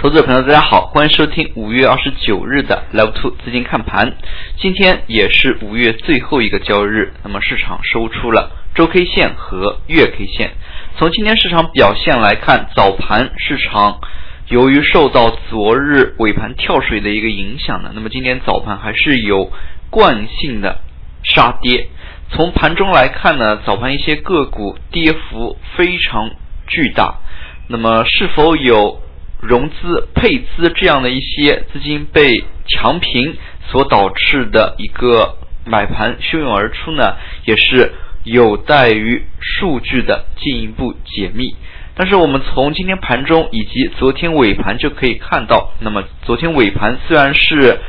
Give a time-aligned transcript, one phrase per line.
[0.00, 4.16] 投资者朋友，大家好，欢迎收听五月二十九日的 Level Two 资金看盘。
[4.56, 10.52] 今天也是五月最后一个交易日，那么市场收出了周 K 线和月 K 线。
[10.96, 14.00] 从今天市场表现来看，早盘市场
[14.48, 19.52] 由于受到昨日尾盘跳水的一个影响呢，那么今天早盘还是有
[19.90, 20.80] 惯性的
[21.22, 21.88] 杀跌。
[22.30, 26.30] 从盘中来看呢，早盘一些个股跌幅非常
[26.66, 27.18] 巨大，
[27.68, 29.02] 那么是否有？
[29.40, 33.36] 融资配资这样的一些资金被强平
[33.70, 37.92] 所导致的一个买盘汹涌而出呢，也是
[38.24, 41.56] 有待于数据的进一步解密。
[41.94, 47.80] 但是我们从今天盘中以及昨天尾盘就可以看到，那么昨天尾盘虽然是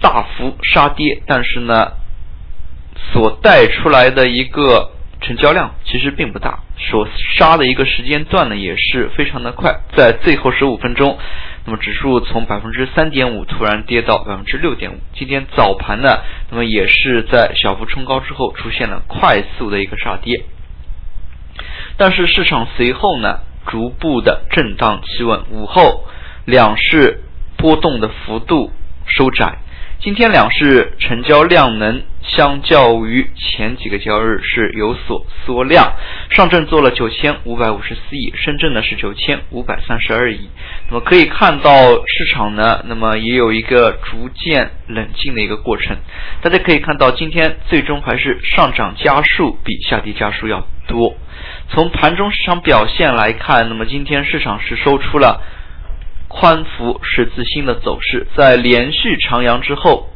[0.00, 1.92] 大幅杀跌，但是呢，
[3.12, 4.92] 所带出来的一个。
[5.20, 11.18] 成交量其实并不大，所杀的一个时间段呢也是非常的快，在最后十五分钟，
[11.64, 15.00] 那么指数从百分之三点五突然跌到百分之六点五。
[15.14, 16.18] 今天早盘呢，
[16.50, 20.44] 那么也是在小幅冲高之后出现了快速的一个杀跌，
[21.96, 26.06] 但是市场随后呢逐步的震荡企稳，午后
[26.44, 27.24] 两市
[27.56, 28.72] 波动的幅度
[29.04, 29.58] 收窄。
[30.00, 35.94] 今天两市成交量能相较于前几个交易日是有所缩量，
[36.30, 40.48] 上证做了九千五百五十四亿，深圳呢是九千五百三十二亿。
[40.88, 41.72] 那么可以看到
[42.06, 45.96] 市场呢，那么也有一个逐渐冷静的一个过程。
[46.42, 51.16] 大家可以看到，今天最终还是上涨加速比下跌加速要多。
[51.70, 55.42] 从盘中市场表现来看，那么今天市场是收出了。
[56.30, 60.10] 宽幅十字星的走势，在连续长阳之后，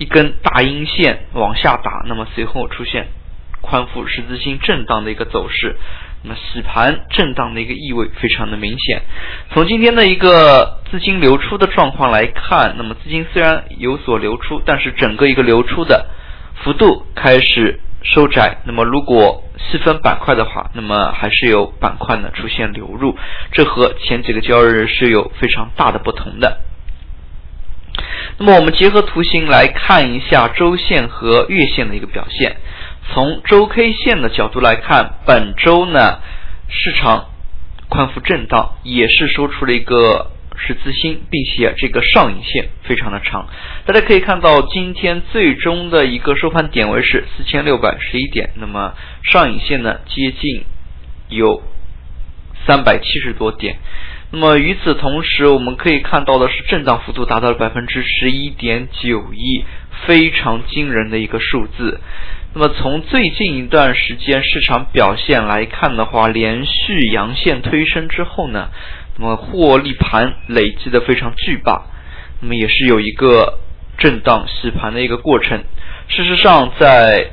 [0.00, 3.08] 一根大阴线往下打，那么随后出现
[3.60, 5.76] 宽幅十字星震荡的一个走势，
[6.24, 9.02] 那么洗盘震荡的一个意味非常的明显。
[9.52, 16.06] 从今天的一个资金流出的状况来看，那么资金虽然有所流出，但是整个一个流出的
[16.64, 17.80] 幅度开始。
[18.02, 23.14] 收窄，那么如果细分板块的话，那么还是有板块呢出现流入，
[23.52, 26.60] 这和前几个交易日是有非常大的不同的。
[28.38, 32.56] 那么我们结合图形来看一下周线和月线的一个表现。
[33.12, 36.18] 从周 K 线的角度来看，本周呢
[36.68, 37.26] 市场
[37.88, 40.30] 宽幅震荡，也是收出了一个。
[40.62, 43.48] 十字星，并且这个上影线非常的长，
[43.86, 48.92] 大家可以看到今天最终的一个收盘点位是四千六百十一点，那么
[49.22, 50.64] 上影线呢接近
[51.30, 51.62] 有
[52.66, 53.78] 三百七十多点，
[54.32, 59.64] 那么与此同时，我们可以看到的是震荡幅度达到了百分之十一点九一，
[60.06, 62.00] 非常惊人的一个数字。
[62.54, 68.68] 那么从最近一段时间市场表现来看的话，连续阳线推升之后呢？
[69.18, 71.82] 那么获利盘累积的非常巨大，
[72.40, 73.58] 那么也是有一个
[73.98, 75.62] 震荡洗盘的一个过程。
[76.08, 77.30] 事实上，在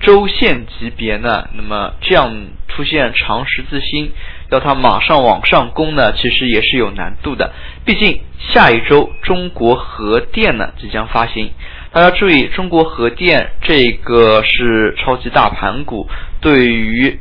[0.00, 2.32] 周线级别呢，那么这样
[2.68, 4.12] 出现长十字星，
[4.50, 7.52] 要它马上往上攻呢，其实也是有难度的。
[7.84, 11.52] 毕竟下一周中国核电呢即将发行，
[11.92, 16.08] 大家注意，中国核电这个是超级大盘股，
[16.40, 17.18] 对于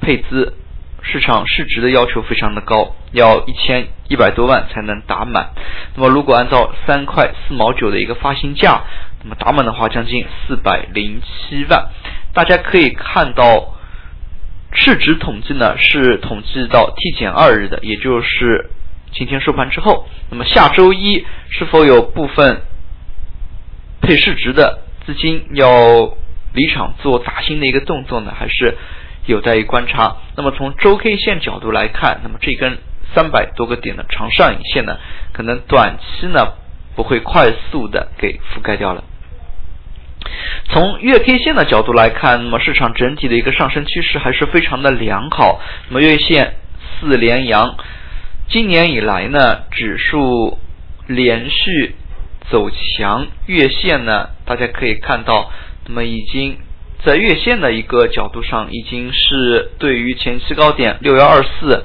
[0.00, 0.54] 配资。
[1.02, 5.48] 市场市值的要求非常的高，要一千一百多万才能打满。
[5.94, 8.82] 那么如果按照三块四毛九的一个发行价，
[9.22, 11.88] 那么打满的话将近四百零七万。
[12.34, 13.76] 大家可以看到，
[14.72, 18.70] 市值统计呢是统计到 T 减二日的，也就是
[19.12, 20.06] 今天收盘之后。
[20.30, 22.62] 那么下周一是否有部分
[24.00, 26.14] 配市值的资金要
[26.52, 28.32] 离场做打新的一个动作呢？
[28.36, 28.76] 还是？
[29.26, 30.16] 有待于观察。
[30.34, 32.78] 那么从周 K 线角度来看，那么这根
[33.14, 34.96] 三百多个点的长上影线呢，
[35.32, 36.54] 可能短期呢
[36.96, 39.04] 不会快速的给覆盖掉了。
[40.70, 45.60] 从月 K 线的角度来看，那么市场整体的一个上升趋势还是非常的良好。
[45.88, 46.54] 那么月线
[47.00, 47.76] 四连阳，
[48.48, 50.58] 今年以来呢，指数
[51.06, 51.94] 连续
[52.50, 55.50] 走强，月线呢，大家可以看到，
[55.86, 56.58] 那么已经。
[57.02, 61.82] 在月线的一个角度上，已经是对于前期高点六幺二四，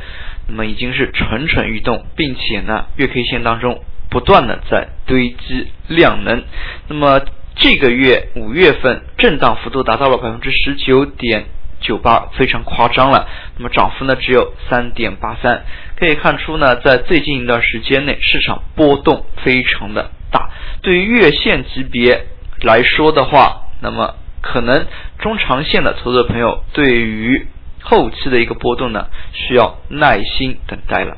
[0.50, 6.44] 那么已经是蠢蠢欲动，并且呢，月 K 线当中不断的在堆积量能。
[6.90, 7.22] 那么
[7.56, 11.46] 这个月五月份震荡幅度达到了百分之十九点
[11.80, 13.28] 九八，非常夸张了。
[13.58, 15.64] 那么涨幅呢只有三点八三，
[15.98, 20.50] 可以看出呢，在最近一段时间内，市场波动非常的大。
[20.82, 22.28] 对于月线级别
[22.62, 24.16] 来说的话，那么。
[24.48, 24.86] 可能
[25.18, 27.48] 中长线的投资朋友对于
[27.82, 31.18] 后期的一个波动呢，需要耐心等待了。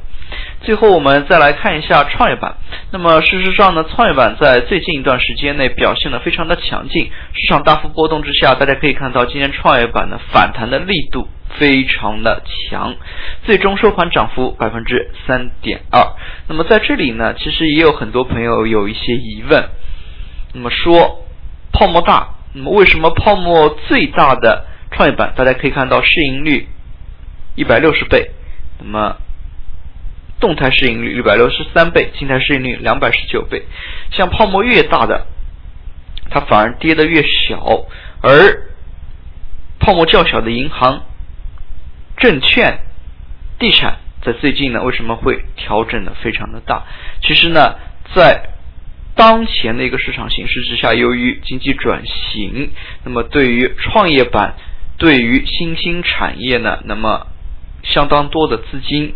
[0.62, 2.58] 最后我们再来看一下创业板。
[2.92, 11.28] 那么事实上呢，创业板在最近一段时间内表现的非常的强劲，市场大幅波动之下，大家可以看到今天创业板的反弹的力度
[11.58, 12.96] 非常的强，
[13.44, 16.06] 最终收盘涨幅百分之三点二。
[16.48, 19.70] 那么在这里呢，其实也有很多朋友有一些疑问，
[20.54, 21.26] 那么说
[21.72, 26.68] 泡沫大，那么为什么泡沫最大的创业板，大家可以看到市盈率
[27.56, 28.32] 一百六十倍，
[28.80, 29.18] 那么。
[30.40, 33.64] 动态市盈率一百六十三倍，静态市盈率两百十九倍。
[34.12, 35.26] 像泡沫越大的，
[36.30, 37.88] 它反而跌得越小；
[38.22, 38.70] 而
[39.80, 41.06] 泡沫较小的银行、
[42.18, 42.82] 证券、
[43.58, 46.86] 地产，在最近呢，为什么会调整的非常的大？
[47.24, 47.76] 其实呢，
[48.14, 48.50] 在
[49.16, 52.72] 当前的一个市场形势之下，由于经济转型，
[53.04, 54.54] 那么对于创业板、
[55.00, 57.26] 对于新兴产业呢，那么
[57.82, 59.16] 相当多的资金。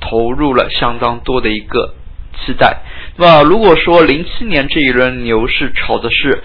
[0.00, 1.94] 投入了相当多的一个
[2.38, 2.82] 期待。
[3.16, 6.42] 那么，如果说零七年这一轮牛市炒的是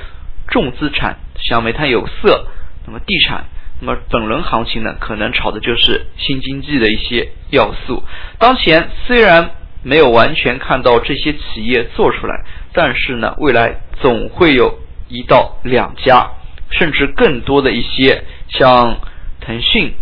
[0.48, 2.48] 重资产，像煤炭、有色，
[2.86, 3.46] 那么地产，
[3.80, 8.04] 那么本轮行情呢，可能炒的就是新经济的一些要素。
[8.38, 9.52] 当前虽然
[9.84, 16.32] 没有完全看到这些企业做出来，但是呢，未来总会有一到两家，
[16.70, 19.00] 甚至更多的一些像
[19.42, 19.94] 腾讯、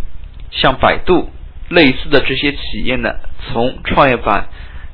[0.50, 1.30] 像百度。
[1.70, 3.14] 类似的这些企业呢，
[3.46, 4.48] 从创业板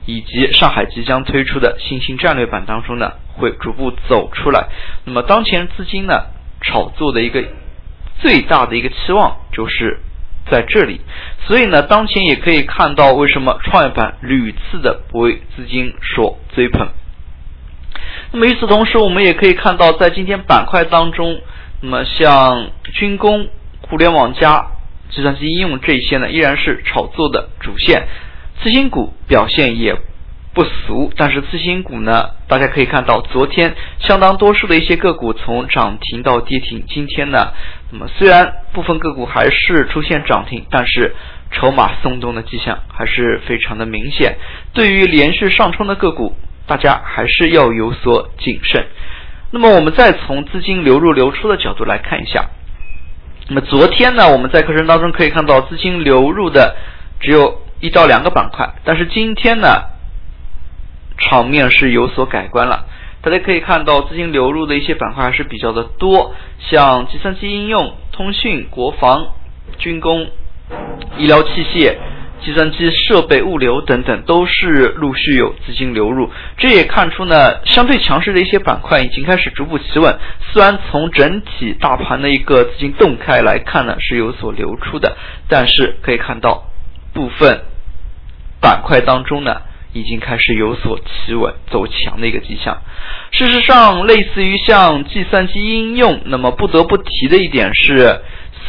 [0.05, 4.69] 以及上海即将推出的新兴战略板当中呢，会逐步走出来。
[5.07, 6.27] 那么当前资金呢，
[6.61, 7.43] 炒作的一个
[8.21, 10.01] 最大的一个期望就是
[10.51, 11.01] 在这里。
[11.47, 16.89] 所以呢，当前也可以看到为什么创业板屡次的不为资金所追捧。
[18.33, 21.41] 那么与此同时，我们也可以看到，在今天板块当中，
[21.81, 23.49] 那么像军工、
[23.89, 24.73] 互联网加。
[25.11, 28.07] 计算机应用这些呢，依然是炒作的主线。
[28.63, 29.95] 次新股表现也
[30.55, 36.85] 不俗，但是次新股呢，大家可以看到，昨天相当多数的一些个股从涨停到跌停。
[36.89, 37.53] 今天呢，
[37.93, 41.15] 那么虽然部分个股还是出现涨停，但是
[41.51, 44.39] 筹码松动的迹象还是非常的明显。
[44.73, 46.35] 对于连续上冲的个股，
[46.67, 48.87] 大家还是要有所谨慎。
[49.51, 52.47] 那么我们再从资金流入流出的角度来看一下。
[53.49, 56.77] 那么昨天呢，我们在课程当中可以看到资金流入的
[57.21, 59.69] 只有一到两个板块，但是今天呢，
[61.19, 62.87] 场面是有所改观了。
[63.23, 69.29] 大家可以看到资金流入的一些板块还是比较的多，像计算机应用、通讯、国防、
[69.79, 70.29] 军工、
[71.17, 71.97] 医疗器械。
[72.45, 80.19] 计算机设备、物流等等都是陆续有资金流入，这也看出呢，相对强势的一些板块已经开始逐步企稳。
[80.53, 85.17] 虽然从整体大盘的一个资金动态来看呢，是有所流出的，
[85.49, 86.71] 但是可以看到
[87.13, 87.63] 部分
[88.61, 89.63] 板块当中呢，
[89.93, 92.83] 已经开始有所企稳走强的一个迹象。
[93.33, 98.21] 事实上，类似于像计算机应用，那么不得不提的一点是，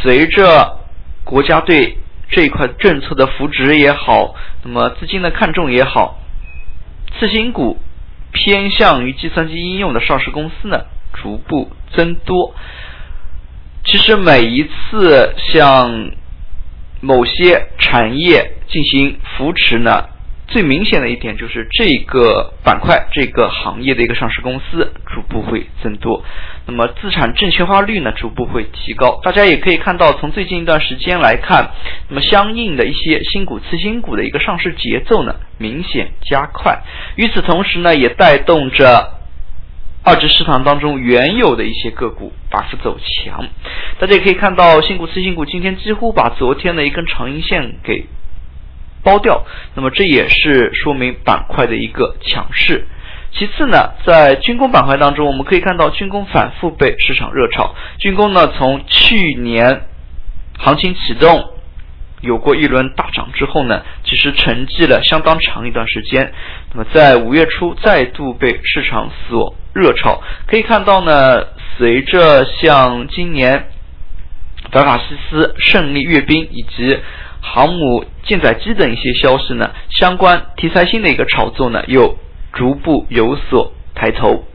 [0.02, 0.80] 随着
[1.24, 1.98] 国家对
[2.30, 6.20] 这一块政策的扶植也好，那么资金的看重也好，
[7.18, 7.80] 次新股
[8.32, 12.54] 偏向于计算机应用的上市公司呢，逐步增多。
[13.86, 16.12] 其实每一次向
[17.00, 20.10] 某些产业进行扶持呢。
[20.48, 26.24] 最明显的一点就是这个板块、这个行业的一个上市公司逐步会增多，
[26.66, 29.20] 那么资产证券化率呢逐步会提高。
[29.24, 31.72] 大家也可以看到，从最近一段时间来看，
[32.08, 36.82] 那么相应的一些新股、次新股的一个上市节奏呢明显加快。
[37.18, 39.20] 与此同时呢，也带动着
[40.02, 43.46] 二级市场当中原有的一些个股大幅走强。
[44.00, 48.06] 大家也可以看到，新股、次新股今天几乎把昨天的一根长阴线给。
[49.08, 52.86] 包掉，那么这也是说明板块的一个强势。
[53.32, 57.74] 其次呢，在军工板块当中，我们可以看到军工反复被市场热炒。
[58.00, 59.84] 军工呢，从去年
[60.58, 61.54] 行情启动，
[62.20, 66.34] 有过一轮大涨之后呢，其实沉寂了相当长一段时间。
[66.74, 70.22] 那么在五月初再度被市场所热炒。
[70.48, 71.46] 可以看到呢，
[71.78, 73.68] 随着像今年
[74.72, 77.00] 德法西斯胜利阅兵以及
[77.58, 82.20] 航母舰载机等一些消息呢，相关题材性的一个炒作呢，又
[82.54, 84.46] 逐步有所抬头。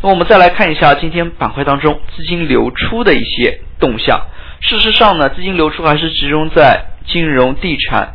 [0.00, 4.24] 那我们再来看一下今天板块当中资金流出的一些动向。
[4.60, 8.14] 事实上呢，资金流出还是集中在金融、地产、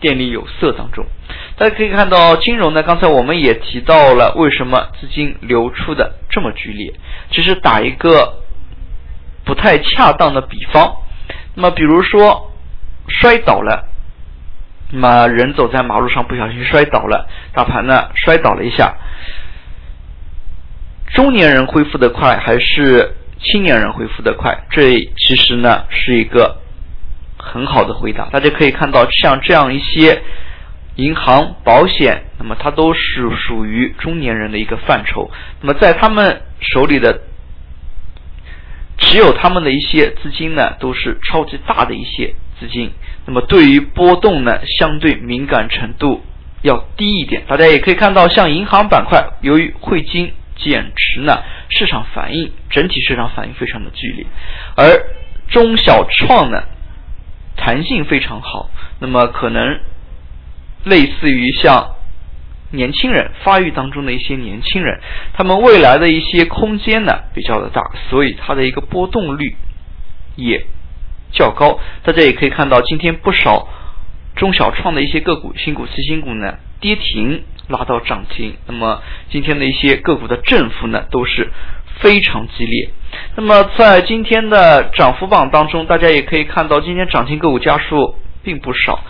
[0.00, 1.04] 电力、有色当中。
[1.58, 6.94] 大家可以看到，金融呢，刚才我们也提到了，为什么资金流出的这么剧烈？
[7.30, 8.38] 其实打一个
[9.44, 10.96] 不太恰当的比方，
[11.54, 12.46] 那么比如说。
[13.08, 13.88] 摔倒了
[14.90, 18.94] 那么人走在马路上不小心摔倒了，大盘呢摔倒了一下。
[21.14, 24.64] 中年人恢复的快还是青年人恢复的快？
[24.70, 26.60] 这其实呢是一个
[27.36, 28.28] 很好的回答。
[28.30, 30.22] 大家可以看到，像这样一些
[30.96, 35.30] 银行、保险，那么它都是属于中年人的一个范畴。
[35.60, 37.22] 那么在他们手里的。
[39.00, 42.90] 持有他们的一些资金呢，都是超级大的一些资金，
[43.26, 46.22] 那么对于波动呢，相对敏感程度
[46.62, 47.42] 要低一点。
[47.46, 54.26] 大家也可以看到，像银行板块，由于汇金减持呢，市场反应整体市场反应非常的剧烈，
[54.76, 55.06] 而
[55.48, 56.62] 中小创呢，
[57.56, 59.80] 弹性非常好，那么可能
[60.84, 61.94] 类似于像。
[62.70, 65.00] 年轻人发育当中的一些年轻人，
[65.32, 69.56] 他们未来的一些空间呢比较的大，所以它的一个波动率
[70.36, 70.66] 也
[71.32, 71.78] 较高。
[72.02, 73.68] 大家也可以看到，今天不少
[74.36, 78.54] 中小创的一些个股、新股、次新股呢跌停拉到涨停。
[78.66, 81.50] 那么今天的一些个股的振幅呢都是
[82.00, 82.90] 非常激烈。
[83.36, 89.00] 那么在今天的涨幅榜当中，大家也可以看到，今天涨停个股家数并不少。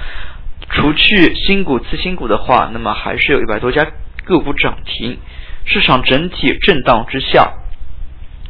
[0.70, 3.86] 除去新股、次新股的话，那么还是有一百多家
[4.24, 5.18] 个股涨停。
[5.64, 7.52] 市场整体震荡之下，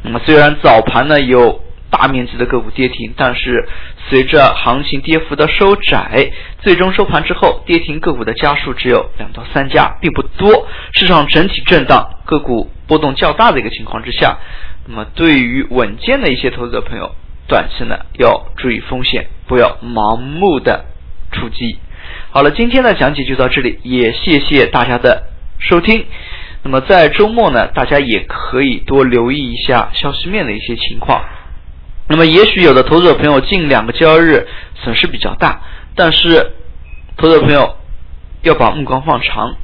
[0.03, 3.67] 那么虽然早盘呢有大面积的个股跌停，但是
[4.09, 10.67] 随着行情跌幅的收窄，最终收盘之后，跌停个股的家数只有两到三家，并不多。
[10.93, 14.37] 市场整体震荡，个股波动较大的一个情况之下，
[14.87, 17.15] 那么对于稳健的一些投资者朋友，
[17.47, 20.85] 短期呢要注意风险，不要盲目的
[21.31, 21.79] 出击。
[22.31, 25.23] 好了，今天的讲解就到这里，也谢谢大家的
[25.57, 26.05] 收听。
[26.61, 31.23] 那么在周末呢，大家也可以多留意一下消息面的一些情况。
[32.09, 35.61] 那么也许有的投资者朋友近两个交易日损失比较大，
[35.95, 36.51] 但是
[37.15, 37.77] 投资者朋友
[38.41, 39.55] 要把目光放长。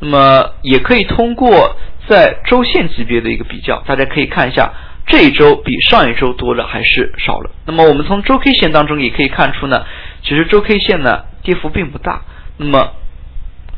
[0.00, 1.76] 那么也可以通过
[2.08, 4.72] 在周线级别的一个比较，大家可以看一下
[5.06, 7.50] 这一周比上一周多了还是少了。
[7.64, 9.86] 那么我们从周 K 线当中也可以看出呢，
[10.22, 11.24] 其实周 K 线呢。
[11.44, 12.22] 跌幅并不大，
[12.56, 12.92] 那么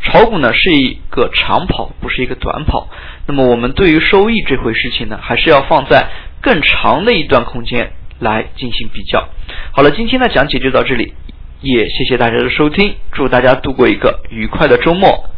[0.03, 2.91] 炒股呢是一个长跑，不是一个短跑。
[3.27, 6.11] 那么我们对于收益这回事情呢，还是要放在
[6.43, 7.91] 更长的一段空间
[8.21, 9.29] 来进行比较。
[9.73, 11.15] 好了，今天的讲解就到这里，
[11.61, 15.31] 也谢谢大家的收听，祝大家度过一个愉快的周末，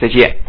[0.00, 0.47] 再见。